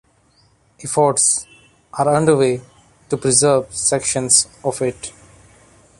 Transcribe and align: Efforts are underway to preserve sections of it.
Efforts 0.83 1.45
are 1.93 2.15
underway 2.15 2.59
to 3.07 3.17
preserve 3.17 3.71
sections 3.71 4.47
of 4.63 4.81
it. 4.81 5.13